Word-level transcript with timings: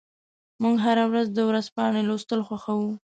موږ 0.61 0.75
هره 0.85 1.03
ورځ 1.11 1.27
د 1.33 1.39
ورځپاڼې 1.49 2.01
لوستل 2.09 2.39
خوښوو. 2.47 2.91